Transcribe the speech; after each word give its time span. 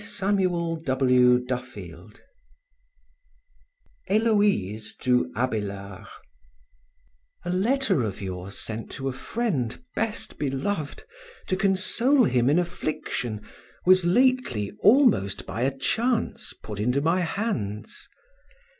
Thomas 0.01 0.79
Davidson 0.83 1.45
HÉLOÏSE 4.09 4.97
TO 4.97 5.31
ABÉLARD 5.35 6.07
A 7.45 7.49
letter 7.51 8.01
of 8.01 8.19
yours 8.19 8.57
sent 8.57 8.89
to 8.93 9.07
a 9.07 9.11
friend, 9.13 9.79
best 9.95 10.39
beloved, 10.39 11.03
to 11.45 11.55
console 11.55 12.23
him 12.25 12.49
in 12.49 12.57
affliction, 12.57 13.43
was 13.85 14.03
lately, 14.03 14.71
almost 14.79 15.45
by 15.45 15.61
a 15.61 15.77
chance, 15.77 16.51
put 16.63 16.79
into 16.79 16.99
my 16.99 17.19
hands. 17.21 18.07